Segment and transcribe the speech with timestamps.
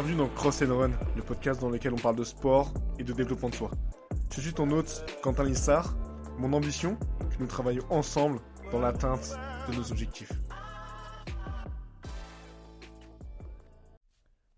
[0.00, 3.12] Bienvenue dans Cross and Run, le podcast dans lequel on parle de sport et de
[3.12, 3.72] développement de soi.
[4.32, 5.96] Je suis ton hôte, Quentin Lissard.
[6.38, 8.38] Mon ambition, que nous travaillions ensemble
[8.70, 9.36] dans l'atteinte
[9.68, 10.30] de nos objectifs.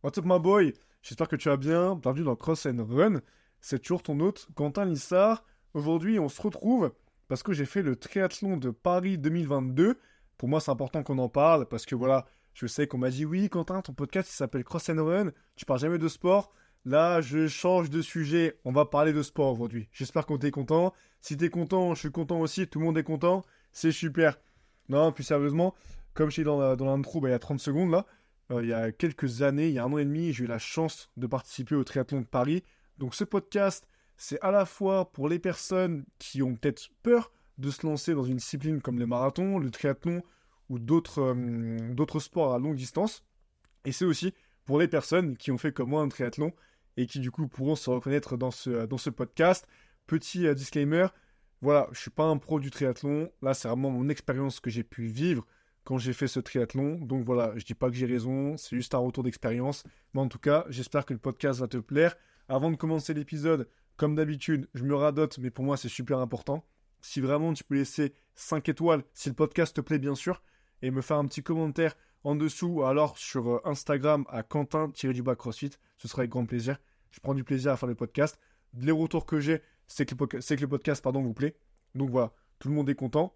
[0.02, 0.74] What's up my boy?
[1.00, 1.96] J'espère que tu vas bien.
[1.96, 3.22] Bienvenue dans Cross and Run.
[3.62, 5.42] C'est toujours ton hôte, Quentin Lissard.
[5.72, 6.92] Aujourd'hui, on se retrouve
[7.28, 9.98] parce que j'ai fait le triathlon de Paris 2022.
[10.36, 12.26] Pour moi, c'est important qu'on en parle parce que voilà,
[12.60, 15.80] je sais qu'on m'a dit oui, Quentin, ton podcast s'appelle Cross and Run, tu parles
[15.80, 16.52] jamais de sport.
[16.84, 19.88] Là, je change de sujet, on va parler de sport aujourd'hui.
[19.92, 20.92] J'espère qu'on t'est content.
[21.22, 24.38] Si t'es content, je suis content aussi, tout le monde est content, c'est super.
[24.90, 25.74] Non, plus sérieusement,
[26.12, 28.04] comme je suis dans l'intro bah, il y a 30 secondes là,
[28.50, 30.46] euh, il y a quelques années, il y a un an et demi, j'ai eu
[30.46, 32.62] la chance de participer au triathlon de Paris.
[32.98, 37.70] Donc ce podcast, c'est à la fois pour les personnes qui ont peut-être peur de
[37.70, 40.22] se lancer dans une discipline comme le marathon, le triathlon,
[40.70, 43.24] ou euh, d'autres sports à longue distance.
[43.84, 44.32] Et c'est aussi
[44.64, 46.52] pour les personnes qui ont fait comme moi un triathlon
[46.96, 49.66] et qui du coup pourront se reconnaître dans ce, dans ce podcast.
[50.06, 51.08] Petit euh, disclaimer,
[51.60, 53.30] voilà, je suis pas un pro du triathlon.
[53.42, 55.44] Là, c'est vraiment mon expérience que j'ai pu vivre
[55.84, 56.98] quand j'ai fait ce triathlon.
[57.00, 59.84] Donc voilà, je dis pas que j'ai raison, c'est juste un retour d'expérience.
[60.14, 62.16] Mais en tout cas, j'espère que le podcast va te plaire.
[62.48, 66.64] Avant de commencer l'épisode, comme d'habitude, je me radote, mais pour moi c'est super important.
[67.00, 70.42] Si vraiment tu peux laisser 5 étoiles, si le podcast te plaît bien sûr,
[70.82, 75.70] et me faire un petit commentaire en dessous, alors sur euh, Instagram à Quentin-du-bas CrossFit.
[75.96, 76.78] Ce sera avec grand plaisir.
[77.10, 78.38] Je prends du plaisir à faire le podcast.
[78.74, 81.56] Les retours que j'ai, c'est que, que, le podcast pardon, vous plaît.
[81.94, 83.34] Donc voilà, tout le monde est content.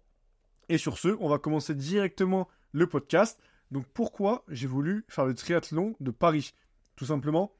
[0.69, 3.39] Et sur ce, on va commencer directement le podcast.
[3.71, 6.53] Donc pourquoi j'ai voulu faire le triathlon de Paris?
[6.95, 7.55] Tout simplement,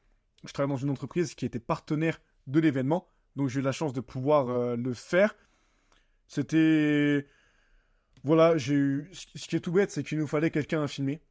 [0.46, 3.08] je travaille dans une entreprise qui était partenaire de l'événement.
[3.36, 5.36] Donc j'ai eu la chance de pouvoir euh, le faire.
[6.28, 7.28] C'était
[8.26, 9.10] voilà, j'ai eu.
[9.14, 11.22] Ce qui est tout bête, c'est qu'il nous fallait quelqu'un à filmer.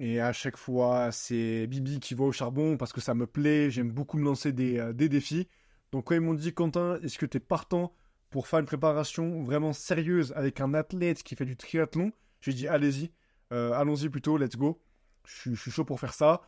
[0.00, 3.70] Et à chaque fois, c'est Bibi qui va au charbon parce que ça me plaît.
[3.70, 5.46] J'aime beaucoup me lancer des, euh, défis.
[5.92, 7.94] Donc, quand ils m'ont dit, Quentin, est-ce que tu es partant
[8.30, 12.10] pour faire une préparation vraiment sérieuse avec un athlète qui fait du triathlon?
[12.40, 13.12] J'ai dit, allez-y,
[13.52, 14.82] euh, allons-y plutôt, let's go.
[15.26, 16.42] Je suis chaud pour faire ça.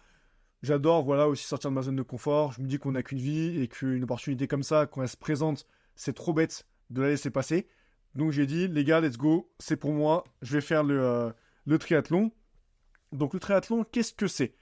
[0.64, 2.50] J'adore, voilà, aussi sortir de ma zone de confort.
[2.52, 5.16] Je me dis qu'on n'a qu'une vie et qu'une opportunité comme ça, quand elle se
[5.16, 7.68] présente, c'est trop bête de la laisser passer.
[8.14, 11.78] Donc j'ai dit, les gars, let's go, c'est pour moi, je vais faire le, euh,
[11.78, 12.30] triathlon.
[13.12, 14.54] Donc le triathlon, qu'est-ce que c'est?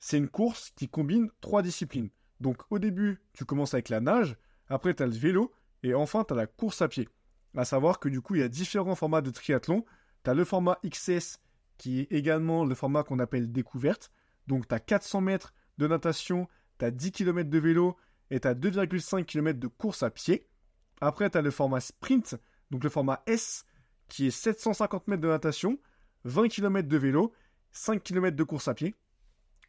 [0.00, 2.10] C'est une course qui combine trois disciplines.
[2.40, 4.36] Donc au début, tu commences avec la nage,
[4.68, 7.08] après tu as le vélo, et enfin tu as la course à pied.
[7.56, 9.84] À savoir que du coup, il y a différents formats de triathlon.
[10.24, 11.38] Tu as le format XS,
[11.78, 14.10] qui est également le format qu'on appelle découverte.
[14.46, 16.48] Donc tu as 400 mètres de natation,
[16.78, 17.96] tu as 10 km de vélo,
[18.30, 20.48] et tu as 2,5 km de course à pied.
[21.00, 22.36] Après, tu as le format sprint,
[22.70, 23.64] donc le format S,
[24.08, 25.78] qui est 750 mètres de natation,
[26.24, 27.32] 20 km de vélo,
[27.72, 28.94] 5 km de course à pied.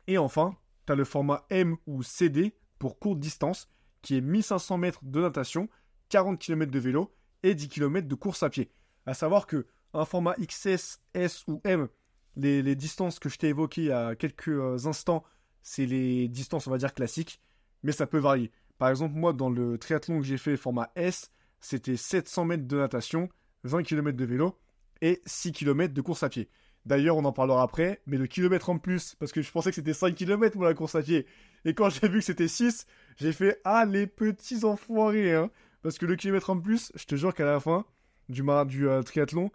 [0.08, 3.70] Et enfin, tu as le format M ou CD pour courte distance,
[4.02, 5.70] qui est 1500 mètres de natation,
[6.10, 7.14] 40 km de vélo
[7.44, 8.70] et 10 km de course à pied.
[9.06, 11.88] À savoir que un format XS, S ou M,
[12.36, 15.24] les, distances que je t'ai évoquées il y a quelques euh, instants,
[15.62, 17.42] c'est les distances, on va dire, classiques,
[17.82, 18.52] mais ça peut varier.
[18.78, 21.32] Par exemple, moi, dans le triathlon que j'ai fait, format S,
[21.66, 23.28] c'était 700 mètres de natation,
[23.64, 24.58] 20 km de vélo
[25.02, 26.50] et 6 km de course à pied.
[26.86, 29.76] D'ailleurs, on en parlera après, mais le kilomètre en plus, parce que je pensais que
[29.76, 31.26] c'était 5 km pour la course à pied.
[31.66, 32.86] Et quand j'ai vu que c'était 6,
[33.18, 35.50] j'ai fait Ah, les petits enfoirés, hein.
[35.82, 37.86] Parce que le kilomètre en plus, je te jure qu'à la fin
[38.30, 39.50] du, du euh, triathlon,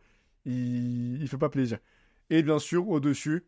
[0.45, 1.23] il...
[1.23, 1.79] il fait pas plaisir.
[2.29, 3.47] Et bien sûr, au-dessus,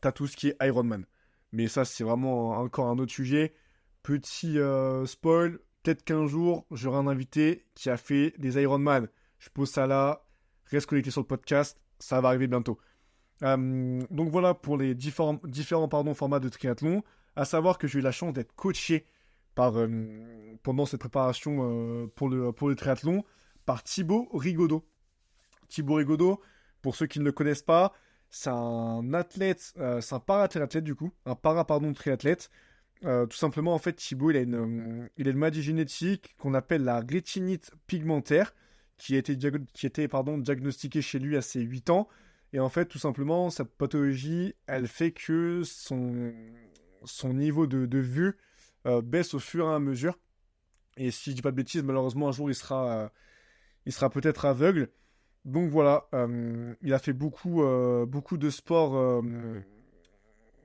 [0.00, 1.04] t'as tout ce qui est Ironman.
[1.52, 3.54] Mais ça, c'est vraiment encore un autre sujet.
[4.02, 9.06] Petit euh, spoil, peut-être qu'un jour, j'aurai un invité qui a fait des Ironman.
[9.38, 10.26] Je pose ça là,
[10.66, 12.78] reste connecté sur le podcast, ça va arriver bientôt.
[13.42, 15.38] Euh, donc voilà pour les différents,
[16.14, 17.02] formats de triathlon.
[17.36, 19.06] À savoir que j'ai eu la chance d'être coaché
[19.58, 23.22] euh, pendant cette préparation euh, pour, le, pour le triathlon
[23.66, 24.84] par Thibaut Rigaudot.
[25.68, 26.40] Thibaut Rigaudot,
[26.80, 27.92] pour ceux qui ne le connaissent pas,
[28.30, 32.50] c'est un athlète, c'est un para-triathlète du coup, un para pardon triathlète
[33.04, 36.34] euh, tout simplement, en fait, Thibaut, il a une, euh, il a une maladie génétique
[36.38, 38.54] qu'on appelle la rétinite pigmentaire,
[38.96, 39.36] qui a été,
[39.72, 42.08] qui était pardon, diagnostiquée chez lui à ses 8 ans.
[42.52, 46.32] Et en fait, tout simplement, cette pathologie, elle fait que son,
[47.04, 48.36] son niveau de, de vue
[48.86, 50.18] euh, baisse au fur et à mesure.
[50.96, 53.12] Et si je dis pas de bêtises, malheureusement, un jour, il sera,
[53.88, 54.90] sera peut-être aveugle.
[55.44, 56.08] Donc voilà,
[56.80, 57.64] il a fait beaucoup,
[58.06, 59.22] beaucoup de sports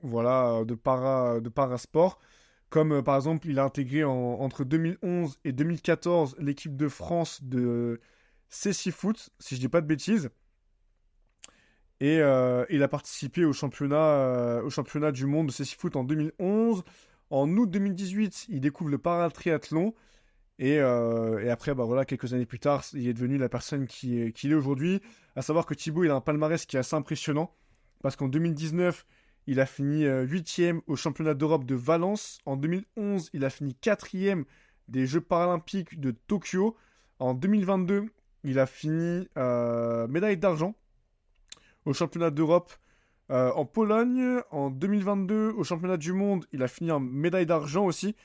[0.02, 2.18] voilà, de, para, de parasport.
[2.68, 8.00] Comme euh, par exemple, il a intégré entre 2011 et 2014 l'équipe de France de
[8.48, 10.30] Cécifoot, si je dis pas de bêtises.
[12.02, 16.82] Et il a participé au championnat, au championnat du monde de cécifoot en 2011.
[17.28, 19.92] En août 2018, il découvre le paratriathlon.
[20.58, 24.18] Et, et après, bah voilà, quelques années plus tard, il est devenu la personne qui,
[24.18, 25.02] est aujourd'hui.
[25.36, 27.54] À savoir que Thibaut, il a un palmarès qui est assez impressionnant.
[28.02, 29.04] Parce qu'en 2019,
[29.46, 32.38] il a fini 8e au championnat d'Europe de Valence.
[32.46, 34.44] En 2011, il a fini 4e
[34.90, 36.76] des Jeux paralympiques de Tokyo.
[37.18, 38.06] En 2022,
[38.44, 40.74] il a fini euh, médaille d'argent
[41.84, 42.72] au championnat d'Europe
[43.30, 44.40] euh, en Pologne.
[44.50, 48.16] En 2022, au championnat du monde, il a fini en médaille d'argent aussi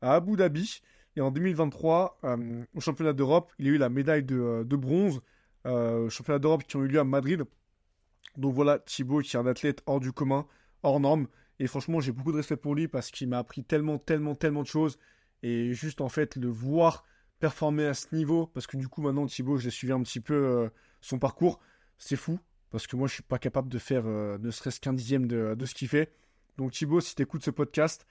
[0.00, 0.82] à Abu Dhabi.
[1.16, 5.20] Et en 2023, euh, au championnat d'Europe, il a eu la médaille de, bronze
[5.64, 7.44] au championnat d'Europe qui ont eu lieu à Madrid.
[8.36, 10.46] Donc voilà, Thibaut qui est un athlète hors du commun,
[10.82, 11.28] hors norme.
[11.58, 14.62] Et franchement, j'ai beaucoup de respect pour lui parce qu'il m'a appris tellement, tellement, tellement
[14.62, 14.98] de choses.
[15.42, 17.04] Et juste en fait, le voir
[17.42, 20.20] performer à ce niveau, parce que du coup maintenant Thibaut, je l'ai suivi un petit
[20.20, 20.68] peu euh,
[21.00, 21.58] son parcours,
[21.98, 22.38] c'est fou,
[22.70, 25.56] parce que moi je suis pas capable de faire euh, ne serait-ce qu'un dixième de,
[25.64, 26.12] ce qu'il fait.
[26.56, 28.06] Donc Thibaut, si tu écoutes ce podcast,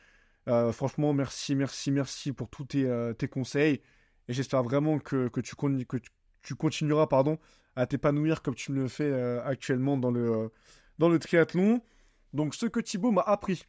[0.49, 3.79] euh, franchement merci, merci, merci pour tous tes, conseils,
[4.27, 5.97] et j'espère vraiment que, tu, que
[6.41, 7.39] tu continueras pardon,
[7.75, 9.11] à t'épanouir comme tu me le fais
[9.43, 10.51] actuellement dans le,
[10.97, 11.81] dans le triathlon.
[12.33, 13.63] Donc ce que Thibaut m'a appris,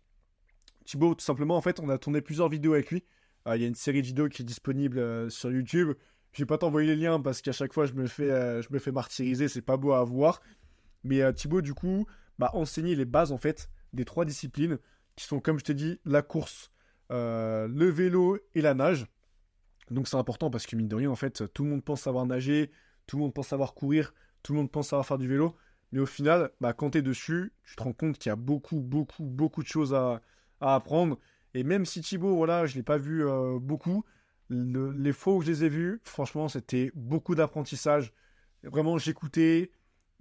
[0.84, 3.04] Thibaut tout simplement en fait on a tourné plusieurs vidéos avec lui,
[3.44, 5.94] ah, il y a une série de vidéos qui est disponible euh, sur YouTube.
[6.32, 8.68] Je vais pas t'envoyer les liens parce qu'à chaque fois je me fais, euh, je
[8.70, 10.40] me fais martyriser, c'est pas beau à voir.
[11.02, 12.06] Mais euh, Thibaut, du coup,
[12.38, 14.78] m'a enseigné les bases en fait des trois disciplines
[15.16, 16.70] qui sont, comme je t'ai dit, la course,
[17.10, 19.06] le vélo et la nage.
[19.90, 22.24] Donc c'est important parce que mine de rien, en fait, tout le monde pense savoir
[22.24, 22.70] nager,
[23.06, 25.56] tout le monde pense savoir courir, tout le monde pense savoir faire du vélo.
[25.92, 28.36] Mais au final, bah, quand tu es dessus, tu te rends compte qu'il y a
[28.36, 30.22] beaucoup, beaucoup, beaucoup de choses à,
[30.60, 31.18] apprendre.
[31.54, 34.04] Et même si Thibaut, voilà, je ne l'ai pas vu euh, beaucoup,
[34.48, 38.12] les fois où je les ai vus, franchement, c'était beaucoup d'apprentissage.
[38.62, 39.72] Vraiment, j'écoutais,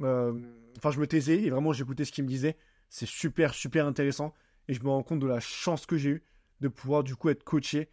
[0.01, 0.33] euh,
[0.77, 2.57] enfin, je me taisais et vraiment, j'écoutais ce qu'il me disait.
[2.89, 4.33] C'est super, super intéressant.
[4.67, 6.23] Et je me rends compte de la chance que j'ai eue
[6.59, 7.89] de pouvoir, du coup, être coaché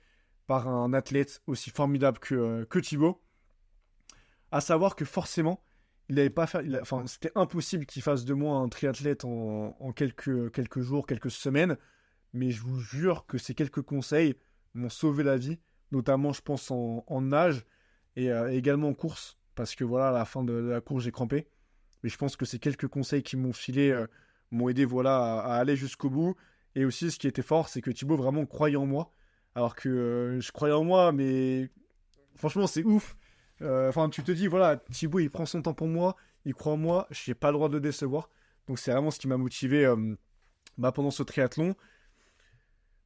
[0.46, 3.20] par un athlète aussi formidable que, euh, que Thibaut.
[4.50, 5.62] À savoir que forcément,
[6.08, 10.50] il n'avait pas fait, enfin, c'était impossible qu'il fasse de moi un triathlète en, quelques,
[10.52, 11.76] quelques jours, quelques semaines
[12.32, 14.34] mais je vous jure que ces quelques conseils
[14.74, 15.58] m'ont sauvé la vie,
[15.92, 17.64] notamment je pense en, nage
[18.16, 21.12] et euh, également en course, parce que voilà, à la fin de, la course j'ai
[21.12, 21.48] crampé.
[22.02, 24.06] Mais je pense que ces quelques conseils qui m'ont filé euh,
[24.50, 26.36] m'ont aidé voilà, à, aller jusqu'au bout.
[26.74, 29.12] Et aussi, ce qui était fort, c'est que Thibaut vraiment croyait en moi.
[29.56, 31.70] Alors que euh, je croyais en moi, mais
[32.36, 33.16] franchement, c'est ouf.
[33.60, 36.76] Enfin, tu te dis, voilà, Thibaut, il prend son temps pour moi, il croit en
[36.76, 38.30] moi, je n'ai pas le droit de le décevoir.
[38.68, 39.92] Donc, c'est vraiment ce qui m'a motivé
[40.78, 41.74] bah, pendant ce triathlon.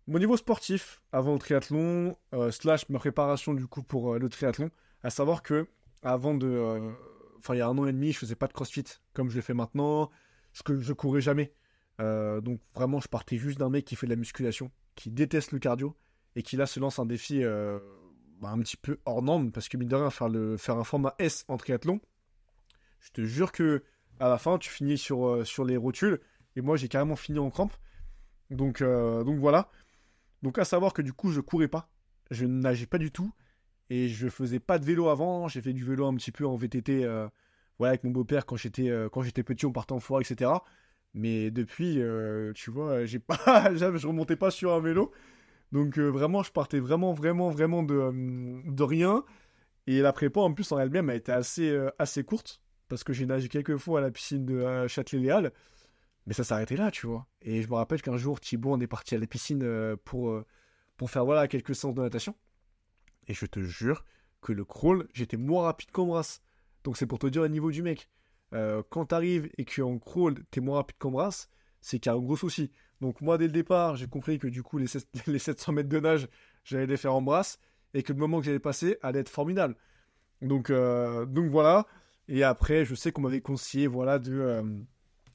[0.09, 4.29] Mon niveau sportif, avant le triathlon, euh, slash ma préparation du coup pour euh, le
[4.29, 4.71] triathlon,
[5.05, 5.69] à savoir que
[6.03, 6.49] avant de.
[6.49, 6.91] Euh,
[7.39, 8.85] enfin, il y a un an et demi, je faisais pas de crossfit
[9.15, 10.11] comme je le fais maintenant,
[10.53, 11.53] ce que je courais jamais.
[11.99, 15.61] donc vraiment, je partais juste d'un mec qui fait de la musculation, qui déteste le
[15.61, 15.97] cardio,
[16.35, 17.43] et qui là se lance un défi
[18.43, 20.85] bah, un petit peu hors norme, parce que mine de rien, faire, le, faire un
[20.85, 22.01] format S en triathlon,
[23.01, 23.83] je te jure que
[24.21, 26.21] à la fin, tu finis sur, sur les rotules,
[26.55, 27.73] et moi j'ai carrément fini en crampe.
[28.51, 29.71] Donc, donc voilà.
[30.43, 31.89] Donc à savoir que du coup je courais pas,
[32.31, 33.33] je nageais pas du tout
[33.93, 35.49] et je faisais pas de vélo avant.
[35.49, 37.29] J'ai fait du vélo un petit peu en VTT, euh,
[37.81, 40.51] avec mon beau-père quand j'étais euh, petit, on partait en forêt, etc.
[41.15, 43.37] Mais depuis, euh, tu vois, j'ai pas,
[43.75, 45.13] je remontais pas sur un vélo.
[45.73, 48.13] Donc vraiment, je partais vraiment, vraiment, vraiment de,
[48.71, 49.25] de rien.
[49.87, 53.27] Et la prépa en plus en elle-même a été assez, assez courte parce que j'ai
[53.27, 55.53] nagé quelques fois à la piscine de Châtelet-Léal.
[56.27, 57.27] Mais ça s'arrêtait là, tu vois.
[57.43, 60.31] Et je me rappelle qu'un jour, Thibaut, on est parti à la piscine euh, pour,
[60.31, 60.47] euh,
[61.07, 62.37] faire voilà, quelques séances de natation.
[63.27, 64.05] Et je te jure
[64.41, 66.21] que le crawl, j'étais moins rapide qu'en.
[66.85, 68.09] Donc c'est pour te dire le niveau du mec.
[68.55, 71.11] Euh, quand t'arrives et qu'en crawl, t'es moins rapide qu'en
[71.83, 72.71] c'est qu'il y a un gros souci.
[73.03, 74.87] Donc moi, dès le départ, j'ai compris que du coup, les,
[75.27, 76.29] les 700 mètres de nage,
[76.65, 77.59] j'allais les faire en brasse.
[77.93, 79.77] Et que le moment que j'allais passer allait être formidable.
[80.41, 81.87] Donc, donc voilà.
[82.27, 84.65] Et après, je sais qu'on m'avait conseillé voilà, de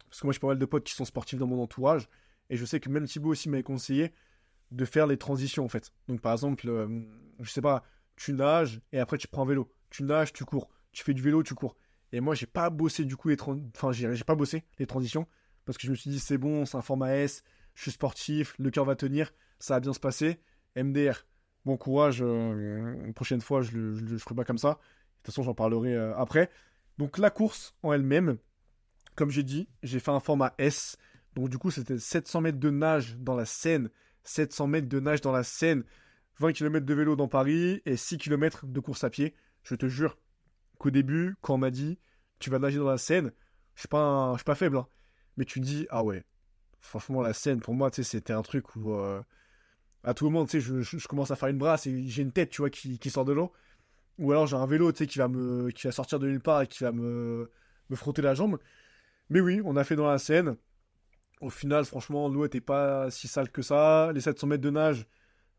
[0.10, 2.08] parce que moi j'ai pas mal de potes qui sont sportifs dans mon entourage,
[2.50, 4.14] et je sais que même Thibaut aussi m'avait conseillé
[4.72, 5.92] de faire les transitions en fait.
[6.08, 6.88] Donc par exemple, euh,
[7.40, 7.84] je sais pas,
[8.16, 9.72] tu nages et après tu prends un vélo.
[9.90, 10.70] Tu nages, tu cours.
[10.92, 11.76] Tu fais du vélo, tu cours.
[12.12, 15.28] Et moi j'ai pas bossé du coup les enfin j'ai pas bossé les transitions
[15.68, 17.44] parce que je me suis dit c'est bon, c'est un format S,
[17.76, 20.40] je suis sportif, le cœur va tenir, ça va bien se passer.
[20.78, 21.26] MDR,
[21.66, 24.70] bon courage, euh, une prochaine fois je le, ferai pas comme ça.
[24.70, 24.74] De
[25.18, 26.50] toute façon j'en parlerai euh, après.
[26.98, 28.38] Donc la course en elle-même,
[29.16, 30.98] comme j'ai dit, j'ai fait un format S.
[31.36, 33.90] Donc du coup, c'était 700 mètres de nage dans la Seine,
[34.24, 35.84] 700 mètres de nage dans la Seine,
[36.40, 39.36] 20 km de vélo dans Paris et 6 km de course à pied.
[39.64, 40.18] Je te jure
[40.78, 42.00] qu'au début, quand on m'a dit
[42.40, 43.34] tu vas nager dans la Seine,
[43.76, 44.88] Je suis pas, je suis pas faible, hein.
[45.38, 46.26] Mais tu dis, ah ouais,
[46.82, 49.22] franchement, la scène, pour moi, c'était un truc où, euh,
[50.04, 52.62] à tout moment, tu je, commence à faire une brasse et j'ai une tête, tu
[52.62, 53.52] vois, qui, sort de l'eau.
[54.18, 56.68] Ou alors j'ai un vélo, qui va me, qui va sortir de nulle part et
[56.68, 57.52] qui va me,
[57.90, 58.58] me frotter la jambe.
[59.30, 60.58] Mais oui, on a fait dans la scène.
[61.42, 64.12] Au final, franchement, l'eau était pas si sale que ça.
[64.14, 65.08] Les 700 mètres de nage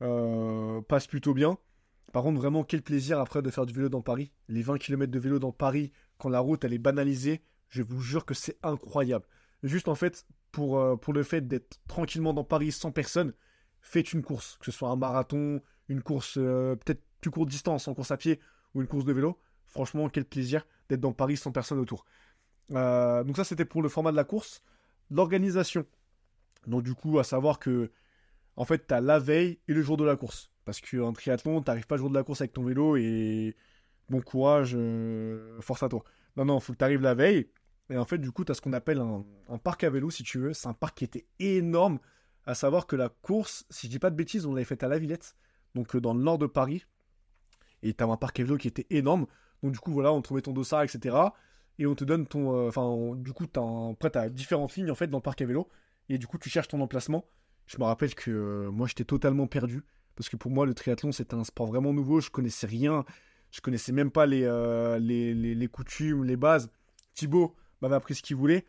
[0.02, 1.58] euh, passent plutôt bien.
[2.12, 4.32] Par contre, vraiment, quel plaisir après de faire du vélo dans Paris.
[4.48, 8.00] Les 20 km de vélo dans Paris, quand la route elle est banalisée, je vous
[8.00, 9.26] jure que c'est incroyable.
[9.62, 13.32] Juste en fait, pour, euh, pour le fait d'être tranquillement dans Paris sans personne,
[13.80, 17.88] faites une course, que ce soit un marathon, une course euh, peut-être plus courte distance
[17.88, 18.40] en course à pied
[18.74, 19.38] ou une course de vélo.
[19.66, 22.04] Franchement, quel plaisir d'être dans Paris sans personne autour.
[22.72, 24.62] Euh, donc ça, c'était pour le format de la course.
[25.10, 25.84] L'organisation.
[26.66, 27.90] Donc du coup, à savoir que,
[28.56, 30.50] en fait, tu as la veille et le jour de la course.
[30.64, 33.56] Parce qu'en triathlon, tu n'arrives pas le jour de la course avec ton vélo et
[34.10, 34.76] bon courage,
[35.60, 36.04] force à toi.
[36.36, 37.48] Non, non, il faut que tu arrives la veille.
[37.90, 40.22] Et en fait, du coup, tu as ce qu'on appelle un, parc à vélo, si
[40.22, 40.52] tu veux.
[40.52, 41.98] C'est un parc qui était énorme.
[42.44, 44.88] À savoir que la course, si je dis pas de bêtises, on l'avait faite à
[44.88, 45.36] La Villette,
[45.74, 46.84] donc euh, dans le nord de Paris.
[47.82, 49.26] Et tu un parc à vélo qui était énorme.
[49.62, 51.16] Donc, du coup, voilà, on trouvait ton dossard, etc.
[51.78, 52.54] Et on te donne ton.
[52.54, 55.68] Euh, enfin, du coup, tu as, différentes lignes en fait dans le parc à vélo.
[56.08, 57.24] Et du coup, tu cherches ton emplacement.
[57.66, 59.82] Je me rappelle que euh, moi, j'étais totalement perdu.
[60.16, 62.20] Parce que pour moi, le triathlon, c'était un sport vraiment nouveau.
[62.20, 63.04] Je connaissais rien.
[63.50, 64.40] Je connaissais même pas les,
[65.00, 66.70] les, les, les coutumes, les bases.
[67.14, 68.66] Thibaut, m'avait appris ce qu'il voulait.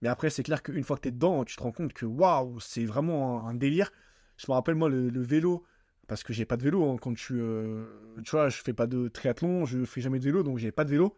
[0.00, 2.06] Mais après, c'est clair qu'une fois que tu es dedans, tu te rends compte que
[2.06, 3.92] waouh, c'est vraiment un, délire.
[4.36, 5.64] Je me rappelle, moi, le, vélo,
[6.08, 7.40] parce que j'ai pas de vélo hein, quand tu.
[7.40, 7.86] Euh,
[8.24, 10.84] tu vois, je fais pas de triathlon, je fais jamais de vélo, donc j'ai pas
[10.84, 11.16] de vélo.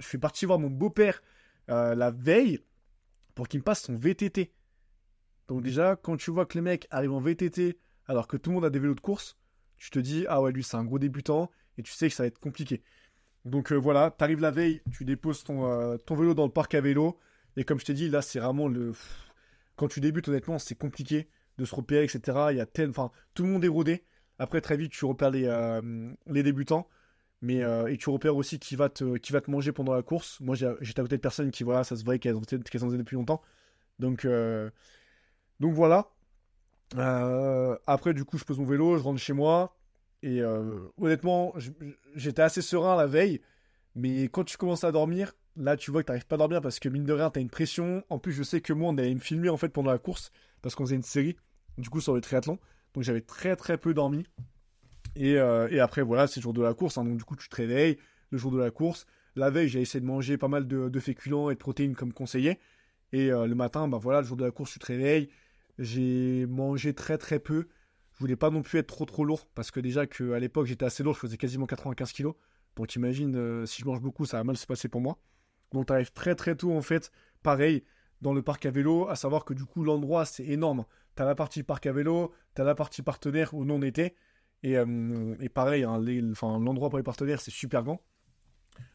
[0.00, 1.22] Je suis parti voir mon beau-père
[1.70, 2.60] euh, la veille
[3.34, 4.52] pour qu'il me passe son VTT.
[5.48, 8.54] Donc, déjà, quand tu vois que les mecs arrivent en VTT alors que tout le
[8.54, 9.36] monde a des vélos de course,
[9.76, 12.22] tu te dis, ah ouais, lui, c'est un gros débutant et tu sais que ça
[12.22, 12.82] va être compliqué.
[13.44, 16.74] Donc euh, voilà, t'arrives la veille, tu déposes ton, euh, ton vélo dans le parc
[16.74, 17.18] à vélo.
[17.56, 18.92] Et comme je t'ai dit, là, c'est vraiment le.
[19.76, 22.48] Quand tu débutes, honnêtement, c'est compliqué de se repérer, etc.
[22.50, 22.90] Il y a tel...
[22.90, 24.04] enfin, tout le monde est rodé.
[24.38, 26.88] Après, très vite, tu repères les, euh, les débutants.
[27.42, 30.40] Mais, et tu repères aussi qui va, te, qui va te manger pendant la course.
[30.40, 33.16] Moi, j'étais à côté de personnes qui, voilà, ça se voyait qu'elles en faisaient depuis
[33.16, 33.42] longtemps.
[33.98, 34.26] Donc,
[35.60, 36.10] donc voilà.
[37.86, 39.76] après, du coup, je pose mon vélo, je rentre chez moi.
[40.24, 41.54] Et euh, honnêtement,
[42.14, 43.42] j'étais assez serein la veille.
[43.94, 46.62] Mais quand tu commences à dormir, là, tu vois que tu n'arrives pas à dormir
[46.62, 48.02] parce que mine de rien, tu as une pression.
[48.08, 50.32] En plus, je sais que moi, on allait me filmer en fait pendant la course
[50.62, 51.36] parce qu'on faisait une série,
[51.76, 52.58] du coup, sur le triathlon.
[52.94, 54.24] Donc, j'avais très très peu dormi.
[55.14, 56.96] Et, euh, après, voilà, c'est le jour de la course.
[56.96, 57.04] Hein.
[57.04, 57.98] donc, du coup, tu te réveilles
[58.30, 59.04] le jour de la course.
[59.36, 62.58] La veille, j'ai essayé de manger pas mal de, féculents et de protéines comme conseillé.
[63.12, 65.28] Et euh, le matin, bah voilà, le jour de la course, tu te réveilles.
[65.78, 67.68] J'ai mangé très très peu
[68.14, 70.84] je voulais pas non plus être trop trop lourd parce que déjà qu'à l'époque j'étais
[70.84, 72.28] assez lourd, je faisais quasiment 95 kg.
[72.76, 75.18] Donc imagine euh, si je mange beaucoup, ça va mal se passer pour moi.
[75.72, 77.10] Donc tu arrives très très tôt en fait,
[77.42, 77.84] pareil
[78.20, 80.84] dans le parc à vélo, à savoir que du coup l'endroit c'est énorme.
[81.16, 83.82] Tu as la partie parc à vélo, tu as la partie partenaire où nous on
[83.82, 84.14] était.
[84.62, 88.00] Et, euh, pareil, hein, l'endroit pour les partenaires c'est super grand.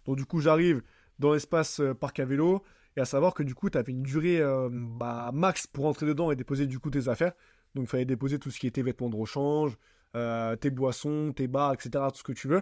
[0.05, 0.81] Donc du coup j'arrive
[1.19, 2.63] dans l'espace euh, parc à vélo
[2.95, 6.31] et à savoir que du coup tu avais une durée bah, max pour entrer dedans
[6.31, 7.33] et déposer du coup tes affaires.
[7.75, 9.77] Donc il fallait déposer tout ce qui était vêtements de rechange,
[10.15, 12.61] euh, tes boissons, tes bars, etc., tout ce que tu veux.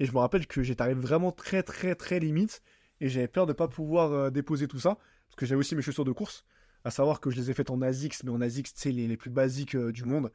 [0.00, 2.62] Et je me rappelle que j'étais arrivé vraiment très très très limite
[3.00, 4.96] et j'avais peur de ne pas pouvoir euh, déposer tout ça
[5.28, 6.44] parce que j'avais aussi mes chaussures de course,
[6.84, 9.16] à savoir que je les ai faites en ASICS, mais en ASICS, tu sais, les,
[9.16, 10.32] plus basiques euh, du monde.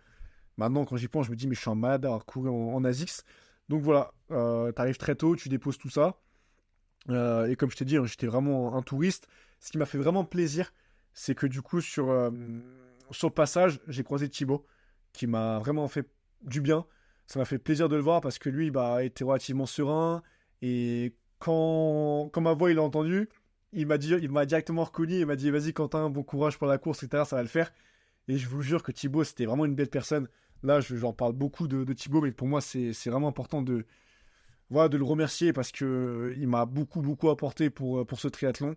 [0.57, 2.81] Maintenant, quand j'y pense, je me dis, mais je suis un malade à courir en,
[2.85, 3.23] ASICS.
[3.67, 4.35] Donc voilà, tu
[4.81, 6.17] arrives très tôt, tu déposes tout ça.
[7.09, 9.27] et comme je t'ai dit, hein, j'étais vraiment un touriste.
[9.59, 10.71] Ce qui m'a fait vraiment plaisir,
[11.13, 12.05] c'est que du coup, sur
[13.11, 14.65] sur le passage, j'ai croisé Thibaut,
[15.13, 16.07] qui m'a vraiment fait
[16.41, 16.85] du bien.
[17.27, 20.21] Ça m'a fait plaisir de le voir parce que lui, bah, était relativement serein.
[20.61, 23.29] Et quand, quand ma voix, il a entendu,
[23.73, 25.19] il m'a dit, il m'a directement reconnu.
[25.19, 27.23] Il m'a dit, vas-y, Quentin, bon courage pour la course, etc.
[27.25, 27.71] Ça va le faire.
[28.27, 30.27] Et je vous jure que Thibaut, c'était vraiment une belle personne.
[30.63, 33.85] Là, j'en parle beaucoup de, Thibaut, mais pour moi, c'est vraiment important de,
[34.69, 38.75] voilà, de le remercier parce que il m'a beaucoup, beaucoup apporté pour, pour ce triathlon.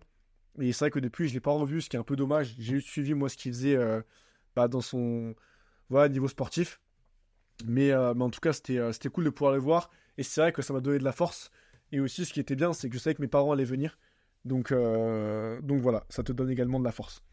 [0.59, 2.15] Et c'est vrai que depuis, je ne l'ai pas revu, ce qui est un peu
[2.15, 2.55] dommage.
[2.57, 4.01] J'ai suivi, moi, ce qu'il faisait euh,
[4.55, 5.35] bah, dans son
[5.89, 6.81] voilà, niveau sportif.
[7.65, 9.89] Mais, euh, mais en tout cas, euh, c'était cool de pouvoir le voir.
[10.17, 11.51] Et c'est vrai que ça m'a donné de la force.
[11.91, 13.97] Et aussi, ce qui était bien, c'est que je savais que mes parents allaient venir.
[14.45, 17.23] Donc, donc voilà, ça te donne également de la force.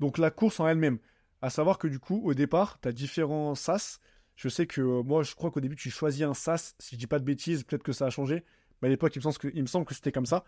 [0.00, 0.98] Donc la course en elle-même.
[1.42, 4.00] À savoir que du coup, au départ, tu as différents sas.
[4.36, 6.74] Je sais que moi, je crois qu'au début, tu choisis un sas.
[6.78, 8.44] Si je dis pas de bêtises, peut-être que ça a changé.
[8.80, 10.44] Mais à l'époque, il me semble que, il me semble que c'était comme ça.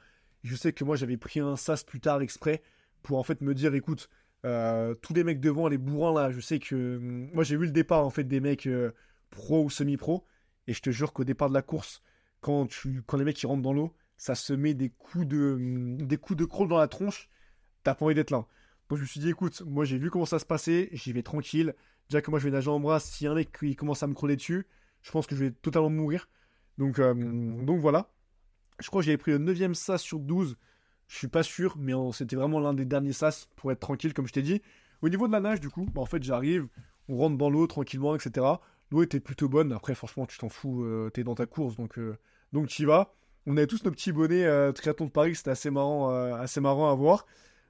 [0.46, 2.62] Je sais que moi j'avais pris un sas plus tard exprès
[3.02, 4.08] pour en fait me dire écoute,
[4.44, 6.96] euh, tous les mecs devant, les bourrins là, je sais que.
[6.98, 8.92] Hum, moi j'ai vu le départ en fait des mecs euh,
[9.30, 10.24] pro ou semi-pro,
[10.68, 12.00] et je te jure qu'au départ de la course,
[12.40, 15.54] quand, tu, quand les mecs ils rentrent dans l'eau, ça se met des coups de,
[15.54, 17.28] hum, des coups de crawl dans la tronche.
[17.82, 18.46] t'as pas envie d'être là.
[18.88, 21.22] Donc je me suis dit, écoute, moi j'ai vu comment ça se passait, j'y vais
[21.24, 21.74] tranquille.
[22.08, 24.14] Déjà que moi je vais nager en bras, si un mec qui commence à me
[24.14, 24.68] crawler dessus,
[25.02, 26.28] je pense que je vais totalement mourir.
[26.78, 28.10] Donc, euh, donc voilà.
[28.80, 30.56] Je crois que j'avais pris le 9ème sas sur 12.
[31.08, 34.26] Je suis pas sûr, mais c'était vraiment l'un des derniers sas pour être tranquille, comme
[34.26, 34.60] je t'ai dit.
[35.02, 36.66] Au niveau de la nage, du coup, bah, en fait, j'arrive,
[37.08, 38.46] on rentre dans l'eau tranquillement, etc.
[38.90, 39.72] L'eau était plutôt bonne.
[39.72, 42.16] Après, franchement, tu t'en fous, euh, t'es dans ta course, donc, euh,
[42.52, 43.14] donc tu y vas.
[43.46, 46.90] On avait tous nos petits bonnets euh, triathlon de Paris, c'était assez marrant, assez marrant
[46.90, 47.26] à voir.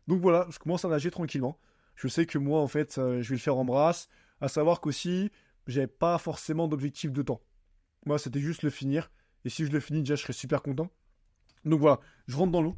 [0.07, 1.59] Donc voilà, je commence à nager tranquillement.
[1.95, 4.09] Je sais que moi, en fait, je vais le faire en brasse.
[4.41, 5.31] À savoir qu'aussi,
[5.67, 7.41] j'avais pas forcément d'objectif de temps.
[8.07, 9.11] Moi, c'était juste le finir.
[9.47, 10.91] Et si je le finis, déjà, je serais super content.
[11.65, 12.77] Donc voilà, je rentre dans l'eau.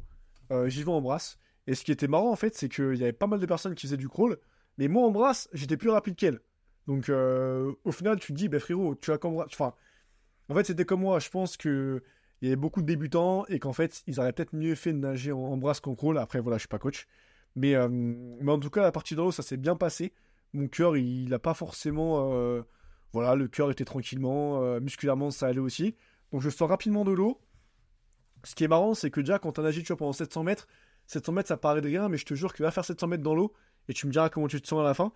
[0.67, 1.37] J'y vais en brasse.
[1.69, 3.75] Et ce qui était marrant, en fait, c'est qu'il y avait pas mal de personnes
[3.75, 4.39] qui faisaient du crawl.
[4.79, 6.39] Mais moi, en brasse, j'étais plus rapide qu'elle.
[6.87, 9.35] Donc, euh, au final, tu te dis, ben frérot, tu as comme.
[9.35, 9.75] Enfin,
[10.49, 11.19] en fait, c'était comme moi.
[11.19, 12.01] Je pense que
[12.41, 14.97] il y avait beaucoup de débutants et qu'en fait, ils auraient peut-être mieux fait de
[14.97, 16.17] nager en, brasse qu'en crawl.
[16.17, 17.05] Après, voilà, je suis pas coach.
[17.55, 20.13] Mais, euh, mais en tout cas, la partie dans l'eau, ça s'est bien passé.
[20.53, 22.33] Mon cœur, il n'a pas forcément.
[22.33, 22.63] Euh,
[23.13, 24.79] voilà, le cœur était tranquillement.
[24.79, 25.95] musculairement, ça allait aussi.
[26.31, 27.41] Donc, je sors rapidement de l'eau.
[28.43, 30.43] Ce qui est marrant, c'est que déjà, quand tu as nagé tu vois, pendant 700
[30.43, 30.67] mètres,
[31.07, 33.23] 700 mètres, ça paraît de rien, mais je te jure que va faire 700 mètres
[33.23, 33.53] dans l'eau
[33.89, 35.11] et tu me diras comment tu te sens à la fin.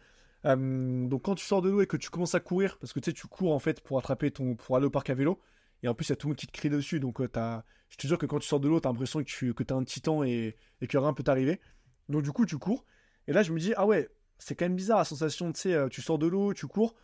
[0.46, 3.00] Euh, donc quand tu sors de l'eau et que tu commences à courir, parce que
[3.00, 5.40] tu sais, tu cours en fait pour attraper ton, pour aller au parc à vélo,
[5.84, 7.30] et en plus il y a tout le monde qui te crie dessus, donc euh,
[7.36, 9.64] as, je te jure que quand tu sors de l'eau, t'as l'impression que tu que
[9.72, 11.62] as un titan et, et que rien peut t'arriver.
[12.10, 12.84] Donc du coup tu cours,
[13.28, 15.74] et là je me dis ah ouais, c'est quand même bizarre la sensation, tu sais,
[15.74, 16.96] euh, tu sors de l'eau, tu cours,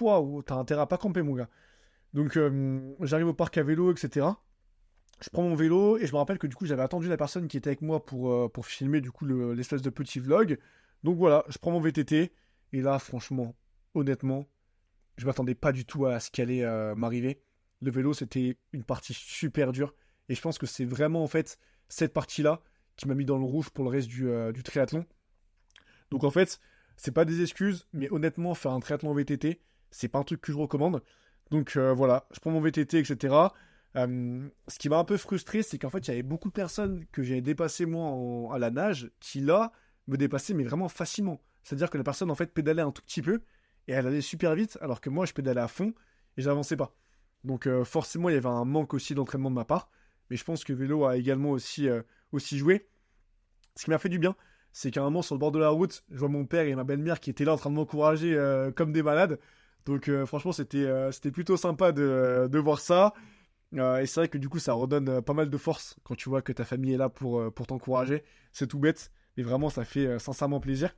[0.00, 1.48] waouh, t'as intérêt à pas camper mon gars.
[2.14, 2.38] Donc
[3.00, 4.26] j'arrive au parc à vélo, etc.
[5.20, 7.48] Je prends mon vélo et je me rappelle que du coup j'avais attendu la personne
[7.48, 10.58] qui était avec moi pour, pour filmer du coup l'espèce de petit vlog.
[11.04, 12.32] Donc voilà, je prends mon VTT,
[12.72, 13.54] et là, franchement,
[13.94, 14.48] honnêtement,
[15.16, 17.42] je m'attendais pas du tout à ce qui allait euh, m'arriver.
[17.80, 19.94] Le vélo, c'était une partie super dure.
[20.28, 22.62] Et je pense que c'est vraiment, en fait, cette partie-là
[22.96, 25.04] qui m'a mis dans le rouge pour le reste du, euh, triathlon.
[26.10, 26.60] Donc, en fait,
[26.96, 30.52] c'est pas des excuses, mais honnêtement, faire un triathlon VTT, c'est pas un truc que
[30.52, 31.02] je recommande.
[31.52, 33.34] Donc, euh, voilà, je prends mon VTT, etc.
[33.94, 37.04] ce qui m'a un peu frustré, c'est qu'en fait, il y avait beaucoup de personnes
[37.12, 39.70] que j'avais dépassé moi à la nage qui, là,
[40.08, 41.40] me dépassaient, mais vraiment facilement.
[41.62, 43.42] C'est-à-dire que la personne en fait pédalait un tout petit peu
[43.88, 45.94] et elle allait super vite alors que moi je pédalais à fond
[46.36, 46.94] et j'avançais pas.
[47.44, 49.90] Donc euh, forcément il y avait un manque aussi d'entraînement de ma part,
[50.30, 52.88] mais je pense que vélo a également aussi, euh, aussi joué.
[53.76, 54.36] Ce qui m'a fait du bien,
[54.72, 56.74] c'est qu'à un moment sur le bord de la route, je vois mon père et
[56.74, 59.38] ma belle-mère qui étaient là en train de m'encourager euh, comme des malades.
[59.86, 63.14] Donc franchement c'était c'était plutôt sympa de, de voir ça.
[63.72, 66.40] et c'est vrai que du coup ça redonne pas mal de force quand tu vois
[66.42, 68.22] que ta famille est là pour, pour t'encourager.
[68.52, 70.94] C'est tout bête, mais vraiment ça fait sincèrement plaisir.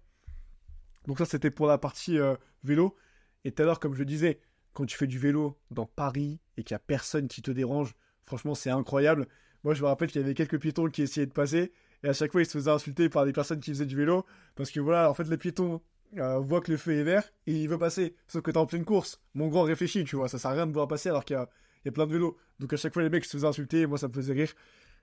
[1.07, 2.97] Donc ça, c'était pour la partie euh, vélo.
[3.45, 4.41] Et tout à l'heure, comme je disais,
[4.73, 7.95] quand tu fais du vélo dans Paris et qu'il n'y a personne qui te dérange,
[8.25, 9.29] franchement, c'est incroyable.
[9.65, 11.73] Moi, je me rappelle qu'il y avait quelques piétons qui essayaient de passer.
[12.03, 14.25] Et à chaque fois, ils se faisaient insulter par des personnes qui faisaient du vélo.
[14.57, 15.81] Parce que voilà, en fait, les piétons
[16.19, 18.17] euh, voient que le feu est vert et ils veulent passer.
[18.29, 19.21] Sauf que t'es en pleine course.
[19.35, 20.29] Mon grand réfléchit, tu vois.
[20.29, 22.37] Ça sert à rien de voir passer alors qu'il y, a, plein de vélos.
[22.61, 24.53] Donc à chaque fois, les mecs se faisaient insulter et moi, ça me faisait rire.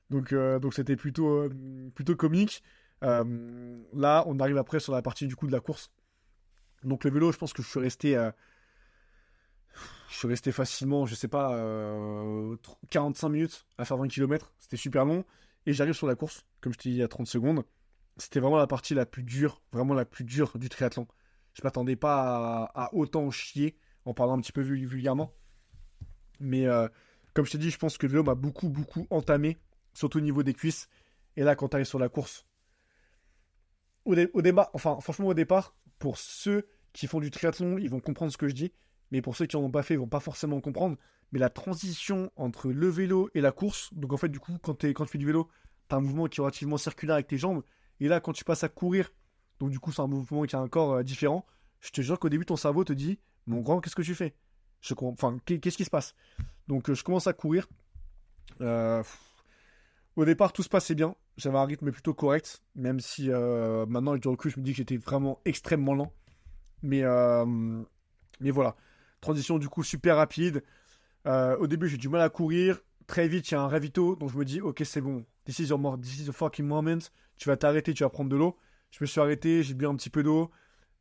[0.09, 1.49] Donc euh, donc c'était plutôt,
[1.95, 2.63] plutôt comique.
[3.03, 5.91] Euh, là, on arrive après sur la partie du coup de la course.
[6.83, 8.31] Donc le vélo, je pense que je suis resté, euh,
[10.09, 11.49] je suis resté facilement, je sais pas,
[12.89, 14.53] 45 euh, minutes à faire 20 km.
[14.59, 15.25] C'était super long.
[15.65, 17.63] Et j'arrive sur la course, comme je t'ai dit il y a 30 secondes.
[18.17, 21.07] C'était vraiment la partie la plus dure, vraiment la plus dure du triathlon.
[21.53, 25.33] Je m'attendais pas à, autant chier, en parlant un petit peu vulgairement.
[26.39, 26.65] Mais
[27.33, 29.57] comme je t'ai dit, je pense que le vélo m'a beaucoup, beaucoup entamé,
[29.93, 30.87] surtout au niveau des cuisses.
[31.37, 32.45] Et là, quand tu sur la course,
[34.05, 38.31] au, départ, enfin, franchement, au départ, pour ceux qui font du triathlon, ils vont comprendre
[38.31, 38.73] ce que je dis.
[39.11, 40.97] Mais pour ceux qui n'en ont pas fait, ils vont pas forcément comprendre.
[41.31, 44.83] Mais la transition entre le vélo et la course, donc en fait, du coup, quand,
[44.83, 45.49] quand tu fais du vélo,
[45.89, 47.63] tu as un mouvement qui est relativement circulaire avec tes jambes.
[48.01, 49.13] Et là, quand tu passes à courir,
[49.59, 51.45] donc du coup, c'est un mouvement qui a un corps différent.
[51.79, 54.35] Je te jure qu'au début, ton cerveau te dit Mon grand, qu'est-ce que tu fais?
[55.01, 56.15] Enfin, qu'est-ce qui se passe?
[56.67, 57.67] Donc, euh, je commence à courir.
[58.61, 59.03] Euh,
[60.15, 61.15] au départ, tout se passait bien.
[61.37, 64.71] J'avais un rythme plutôt correct, même si euh, maintenant, avec du recul, je me dis
[64.71, 66.13] que j'étais vraiment extrêmement lent.
[66.83, 67.03] Mais,
[68.39, 68.75] mais voilà.
[69.21, 70.63] Transition du coup super rapide.
[71.25, 72.81] Au début, j'ai du mal à courir.
[73.05, 74.15] Très vite, il y a un ravito.
[74.15, 75.23] Donc je me dis, ok, c'est bon.
[75.45, 76.99] This is, your, this is the fucking moment.
[77.37, 78.57] Tu vas t'arrêter, tu vas prendre de l'eau.
[78.91, 80.51] Je me suis arrêté, j'ai bu un petit peu d'eau.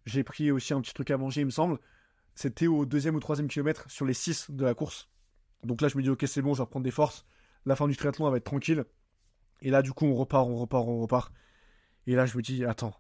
[0.07, 1.79] J'ai pris aussi un petit truc à manger, il me semble.
[2.35, 5.11] C'était au deuxième ou troisième kilomètre sur les six de la course.
[5.64, 7.26] Donc là, je me dis, ok, c'est bon, je vais reprendre des forces.
[7.66, 8.85] La fin du triathlon, elle va être tranquille.
[9.61, 11.33] Et là, du coup, on repart, on repart, on repart.
[12.07, 12.94] Et là, je me dis, attends,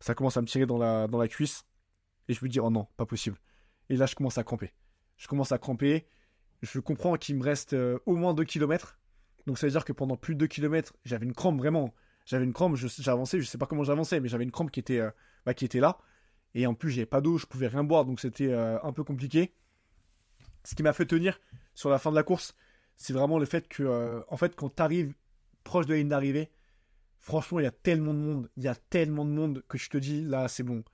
[0.00, 1.64] ça commence à me tirer dans la, dans la cuisse.
[2.28, 3.38] Et je me dis, oh non, pas possible.
[3.88, 4.72] Et là, je commence à cramper.
[5.16, 6.08] Je commence à cramper.
[6.62, 8.98] Je comprends qu'il me reste euh, au moins 2 km.
[9.46, 11.94] Donc ça veut dire que pendant plus de 2 km, j'avais une crampe vraiment.
[12.26, 15.00] J'avais une crampe, j'avançais, je sais pas comment j'avançais, mais j'avais une crampe qui était,
[15.00, 15.10] euh,
[15.44, 15.98] bah, qui était là.
[16.54, 19.04] Et en plus, j'avais pas d'eau, je pouvais rien boire, donc c'était euh, un peu
[19.04, 19.54] compliqué.
[20.64, 21.40] Ce qui m'a fait tenir
[21.74, 22.54] sur la fin de la course,
[22.96, 25.14] c'est vraiment le fait que, euh, en fait, quand tu arrives
[25.64, 26.50] proche de la ligne d'arrivée,
[27.18, 29.88] franchement, il y a tellement de monde, il y a tellement de monde que je
[29.88, 30.84] te dis, là, c'est bon,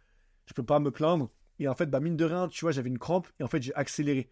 [0.47, 1.31] je peux pas me plaindre.
[1.59, 3.63] Et en fait, bah, mine de rien, tu vois, j'avais une crampe, et en fait,
[3.63, 4.31] j'ai accéléré,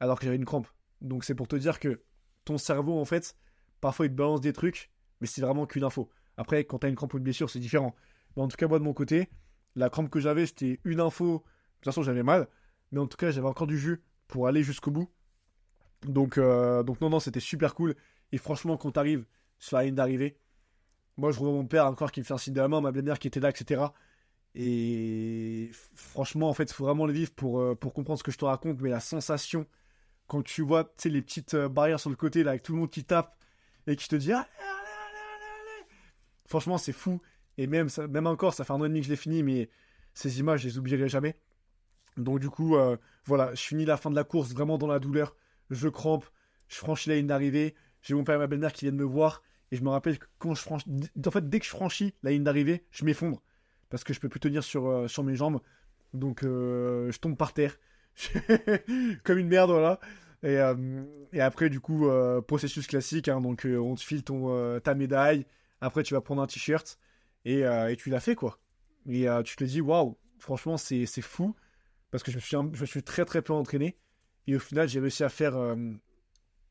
[0.00, 0.66] alors que j'avais une crampe.
[1.00, 2.02] Donc, c'est pour te dire que
[2.44, 3.36] ton cerveau, en fait,
[3.80, 6.10] parfois, il te balance des trucs, mais c'est vraiment qu'une info.
[6.36, 7.94] Après, quand tu as une crampe ou une blessure, c'est différent.
[8.36, 9.30] Mais en tout cas, moi, de mon côté,
[9.74, 11.24] la crampe que j'avais, c'était une info.
[11.26, 12.48] De toute façon, j'avais mal.
[12.92, 15.10] Mais en tout cas, j'avais encore du jus pour aller jusqu'au bout.
[16.02, 17.94] Donc, euh, donc non, non, c'était super cool.
[18.32, 19.24] Et franchement, quand t'arrives
[19.58, 20.38] sur la ligne d'arrivée,
[21.16, 22.92] moi, je revois mon père encore qui me fait un signe de la main, ma
[22.92, 23.86] belle-mère qui était là, etc.
[24.54, 28.30] Et franchement, en fait, il faut vraiment le vivre pour, euh, pour comprendre ce que
[28.30, 28.80] je te raconte.
[28.80, 29.66] Mais la sensation,
[30.26, 32.90] quand tu vois les petites euh, barrières sur le côté, là, avec tout le monde
[32.90, 33.36] qui tape
[33.86, 34.32] et qui te dit
[36.46, 37.20] Franchement, c'est fou.
[37.58, 39.68] Et même, même encore, ça fait un an et demi que je l'ai fini, mais
[40.14, 41.36] ces images, je les oublierai jamais.
[42.16, 44.98] Donc du coup, euh, voilà, je finis la fin de la course vraiment dans la
[44.98, 45.36] douleur.
[45.70, 46.24] Je crampe,
[46.68, 47.74] je franchis la ligne d'arrivée.
[48.02, 49.42] J'ai mon père et ma belle-mère qui viennent me voir.
[49.72, 50.86] Et je me rappelle que quand je franchis...
[51.24, 53.42] En fait, dès que je franchis la ligne d'arrivée, je m'effondre.
[53.90, 55.60] Parce que je peux plus tenir sur, euh, mes jambes.
[56.14, 57.76] Donc euh, je tombe par terre.
[59.24, 60.00] Comme une merde, voilà.
[60.42, 60.58] Et,
[61.32, 62.08] et après, du coup,
[62.46, 63.28] processus classique.
[63.28, 65.46] Hein, donc on te file ton, ta médaille.
[65.80, 66.98] Après, tu vas prendre un t-shirt.
[67.44, 67.64] Et,
[67.98, 68.58] tu l'as fait, quoi.
[69.08, 71.54] Et tu te dis, waouh, franchement, c'est fou
[72.10, 73.96] parce que je me suis, je suis très très peu entraîné.
[74.46, 75.76] Et au final, j'ai réussi à faire euh,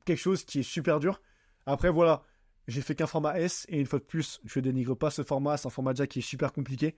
[0.06, 1.21] quelque chose qui est super dur.
[1.65, 2.23] Après, voilà,
[2.67, 5.23] j'ai fait qu'un format S, et une fois de plus, je ne dénigre pas ce
[5.23, 6.97] format, c'est un format déjà qui est super compliqué.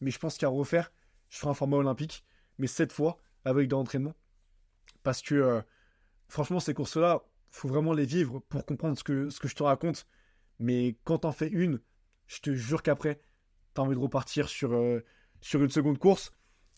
[0.00, 0.92] Mais je pense qu'à refaire,
[1.30, 2.24] je ferai un format olympique,
[2.58, 4.14] mais cette fois, avec de l'entraînement.
[5.02, 5.62] Parce que, euh,
[6.32, 10.06] franchement, ces courses-là, faut vraiment les vivre pour comprendre ce que, je te raconte.
[10.58, 11.80] Mais quand t'en fais une,
[12.26, 13.20] je te jure qu'après,
[13.74, 15.04] t'as envie de repartir sur, euh,
[15.42, 16.32] sur une seconde course.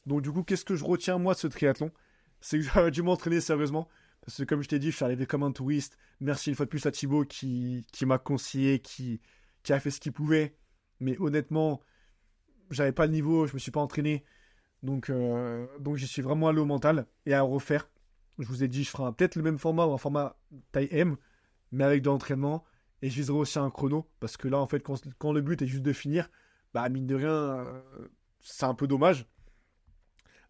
[0.07, 1.93] Donc du coup, qu'est-ce que je retiens moi de ce triathlon?
[2.41, 3.89] C'est que j'aurais dû m'entraîner sérieusement.
[4.23, 5.99] Parce que comme je t'ai dit, je suis arrivé comme un touriste.
[6.19, 9.21] Merci une fois de plus à Thibaut qui, qui m'a conseillé, qui,
[9.63, 10.57] qui a fait ce qu'il pouvait.
[10.99, 11.81] Mais honnêtement,
[12.71, 14.25] j'avais pas le niveau, je me suis pas entraîné.
[14.83, 17.89] Donc, euh, donc j'y suis vraiment allé au mental et à refaire.
[18.39, 20.37] Je vous ai dit, je ferai peut-être le même format ou un format
[20.73, 21.17] taille M,
[21.73, 22.65] mais avec de l'entraînement.
[23.03, 24.09] Et je viserai aussi un chrono.
[24.21, 24.83] Parce que là, en fait,
[25.19, 26.31] quand, le but est juste de finir,
[26.73, 27.83] bah mine de rien, euh,
[28.41, 29.27] c'est un peu dommage.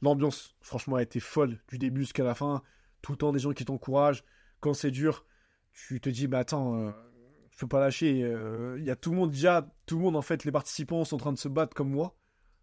[0.02, 2.62] L'ambiance, franchement, a été folle du début jusqu'à la fin.
[3.02, 4.24] Tout le temps, des gens qui t'encouragent.
[4.60, 5.26] Quand c'est dur,
[5.72, 6.90] tu te dis, bah attends, euh,
[7.50, 8.22] je peux pas lâcher.
[8.22, 11.04] Euh, il y a tout le monde, déjà, tout le monde, en fait, les participants
[11.04, 12.16] sont en train de se battre comme moi.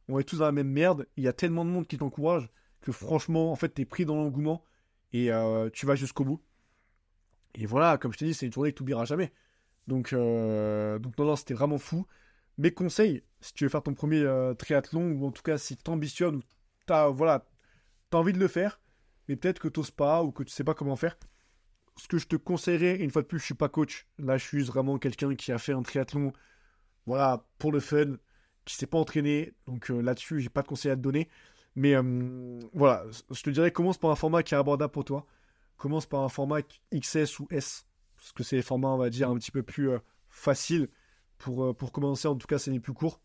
[0.08, 1.08] On est tous dans la même merde.
[1.16, 2.50] Il y a tellement de monde qui t'encourage
[2.82, 4.64] que franchement, en fait, t'es pris dans l'engouement
[5.14, 6.42] et euh, tu vas jusqu'au bout.
[7.56, 9.34] Et voilà, comme je t'ai dit, c'est une journée que tu n'oublieras jamais.
[9.88, 12.06] Donc, donc non, non, c'était vraiment fou.
[12.58, 14.26] Mes conseils, si tu veux faire ton premier
[14.58, 16.42] triathlon, ou en tout cas si tu ambitionnes ou
[16.86, 17.46] t'as voilà,
[18.12, 18.80] as envie de le faire,
[19.28, 21.18] mais peut-être que t'oses pas ou que tu sais pas comment faire.
[21.98, 24.08] Ce que je te conseillerais, une fois de plus, je suis pas coach.
[24.18, 26.34] Là, je suis vraiment quelqu'un qui a fait un triathlon,
[27.06, 28.18] voilà, pour le fun,
[28.66, 29.54] qui s'est pas entraîné.
[29.68, 31.30] Donc euh, là-dessus, j'ai pas de conseils à te donner.
[31.76, 35.26] Mais euh, voilà, je te dirais, commence par un format qui est abordable pour toi.
[35.78, 36.62] Commence par un format
[36.94, 39.90] XS ou S, parce que c'est les formats, on va dire, un petit peu plus
[39.90, 40.90] euh, faciles
[41.38, 42.28] pour, pour commencer.
[42.28, 43.22] En tout cas, c'est les plus courts.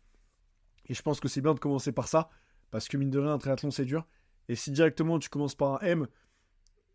[0.87, 2.29] Et je pense que c'est bien de commencer par ça.
[2.71, 4.05] Parce que mine de rien, un triathlon c'est dur.
[4.49, 6.07] Et si directement tu commences par un M,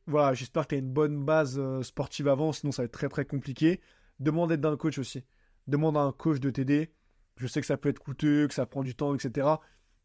[0.06, 2.92] voilà, j'espère que tu as une bonne base euh, sportive avant, sinon ça va être
[2.92, 3.80] très très compliqué.
[4.20, 5.24] Demande d'être d'un coach aussi.
[5.66, 6.92] Demande à un coach de t'aider.
[7.36, 9.48] Je sais que ça peut être coûteux, que ça prend du temps, etc.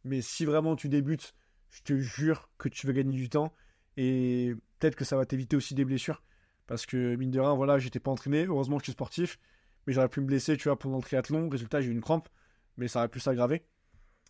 [0.03, 1.35] Mais si vraiment tu débutes,
[1.69, 3.53] je te jure que tu vas gagner du temps.
[3.97, 6.23] Et peut-être que ça va t'éviter aussi des blessures.
[6.67, 8.45] Parce que mine de rien, voilà, j'étais pas entraîné.
[8.45, 9.39] Heureusement je suis sportif.
[9.85, 11.49] Mais j'aurais pu me blesser, tu vois, pendant le triathlon.
[11.49, 12.29] Résultat, j'ai eu une crampe.
[12.77, 13.63] Mais ça aurait pu s'aggraver.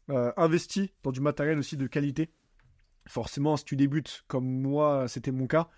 [0.09, 2.31] Euh, investi dans du matériel aussi de qualité.
[3.07, 5.69] Forcément, si tu débutes comme moi, c'était mon cas,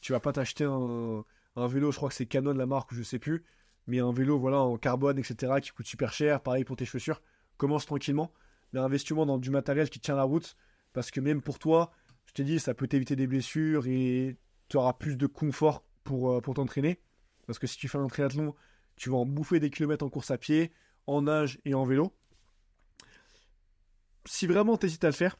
[0.00, 1.24] tu vas pas t'acheter un,
[1.56, 3.44] vélo, je crois que c'est Canon la marque, je sais plus,
[3.86, 6.42] mais un vélo voilà en carbone, etc., qui coûte super cher.
[6.42, 7.22] Pareil pour tes chaussures.
[7.56, 8.32] Commence tranquillement,
[8.72, 10.56] mais investissement dans du matériel qui tient la route,
[10.92, 11.92] parce que même pour toi,
[12.26, 14.36] je t'ai dit, ça peut t'éviter des blessures et
[14.68, 17.00] tu auras plus de confort pour, euh, pour t'entraîner.
[17.46, 18.54] Parce que si tu fais un triathlon,
[18.96, 20.72] tu vas en bouffer des kilomètres en course à pied,
[21.06, 22.14] en nage et en vélo
[24.26, 25.36] si vraiment t'hésites à le faire,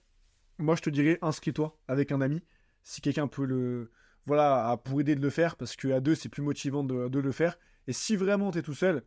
[0.58, 2.42] moi je te dirais inscris-toi avec un ami.
[2.82, 3.90] Si quelqu'un peut le.
[4.26, 7.58] Voilà, pour aider de le faire, parce qu'à deux c'est plus motivant de, le faire.
[7.86, 9.02] Et si vraiment t'es tout seul,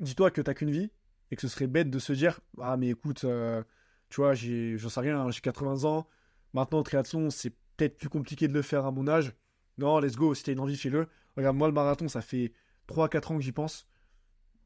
[0.00, 0.90] dis-toi que t'as qu'une vie
[1.30, 3.62] et que ce serait bête de se dire Ah, mais écoute, euh,
[4.08, 6.06] tu vois, j'en sais rien, j'ai 80 ans.
[6.52, 9.34] Maintenant, triathlon, c'est peut-être plus compliqué de le faire à mon âge.
[9.78, 11.08] Non, let's go, si t'as une envie, fais-le.
[11.36, 12.52] Regarde, moi, le marathon, ça fait
[12.88, 13.88] 3-4 ans que j'y pense.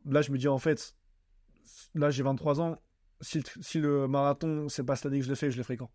[0.05, 0.94] Là, je me dis, en fait,
[1.94, 2.79] là j'ai 23 ans,
[3.20, 5.62] si le, si le marathon, c'est pas cette année que je le fais, je le
[5.62, 5.90] ferai quand?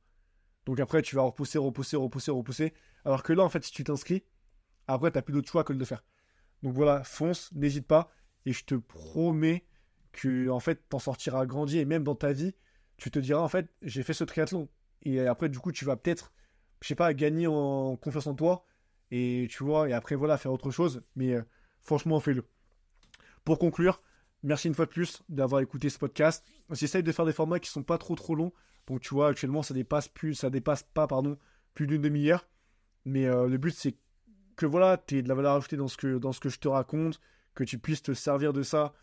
[0.66, 2.74] Donc après, tu vas repousser, repousser, repousser, repousser.
[3.04, 4.24] Alors que là, en fait, si tu t'inscris,
[4.88, 6.04] après, t'as plus d'autre choix que de le faire.
[6.64, 8.12] Donc voilà, fonce, n'hésite pas.
[8.46, 9.66] Et je te promets
[10.16, 11.80] que, en fait, t'en sortiras grandi.
[11.80, 12.54] Et même dans ta vie,
[12.98, 14.68] tu te diras, en fait, j'ai fait ce triathlon.
[15.04, 16.34] Et après, du coup, tu vas peut-être,
[16.82, 18.66] je sais pas, gagner en confiance en toi.
[19.12, 21.04] Et tu vois, et après, voilà, faire autre chose.
[21.16, 21.44] Mais euh,
[21.82, 22.46] franchement, fais-le.
[23.44, 24.02] Pour conclure,
[24.42, 26.44] merci une fois de plus d'avoir écouté ce podcast.
[26.72, 28.52] J'essaye de faire des formats qui sont pas trop trop longs.
[28.88, 31.38] Donc tu vois, actuellement, ça dépasse plus, ça dépasse pas, pardon,
[31.76, 32.48] plus d'une demi-heure.
[33.06, 33.96] Mais euh, le but, c'est
[34.56, 36.60] que voilà, tu aies de la valeur ajoutée dans ce, que, dans ce que je
[36.60, 37.20] te raconte,
[37.54, 38.94] que tu puisses te servir de ça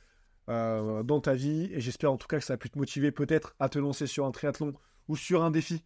[0.48, 1.70] euh, dans ta vie.
[1.72, 4.06] Et j'espère en tout cas que ça a pu te motiver peut-être à te lancer
[4.06, 4.74] sur un triathlon
[5.08, 5.84] ou sur un défi,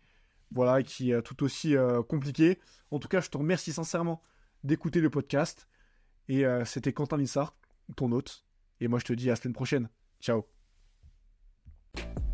[0.51, 2.59] voilà, qui est tout aussi euh, compliqué.
[2.91, 4.23] En tout cas, je te remercie sincèrement
[4.65, 5.69] d'écouter le podcast.
[6.29, 7.57] Et c'était Quentin Lissard,
[7.95, 8.45] ton hôte.
[8.81, 9.89] Et moi, je te dis à la semaine prochaine.
[10.21, 10.45] Ciao.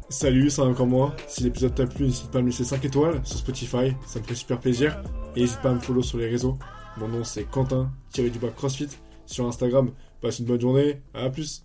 [0.08, 1.16] Salut, c'est encore moi.
[1.26, 4.24] Si l'épisode t'a plu, n'hésite pas à me laisser 5 étoiles sur Spotify, ça me
[4.24, 5.02] fait super plaisir.
[5.36, 6.58] Et n'hésite pas à me follow sur les réseaux.
[6.98, 8.88] Mon nom c'est Quentin, tiré du CrossFit.
[9.24, 11.64] Sur Instagram, passe une bonne journée, à plus